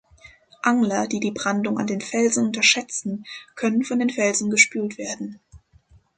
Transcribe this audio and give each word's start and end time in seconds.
Angler, 0.63 1.05
die 1.07 1.19
die 1.19 1.29
Brandung 1.29 1.77
an 1.77 1.85
den 1.85 2.01
Felsen 2.01 2.47
unterschätzen, 2.47 3.23
können 3.55 3.83
von 3.83 3.99
den 3.99 4.09
Felsen 4.09 4.49
gespült 4.49 4.97
werden. 4.97 5.39